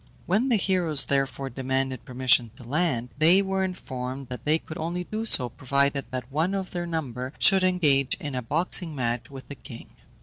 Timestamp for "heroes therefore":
0.55-1.51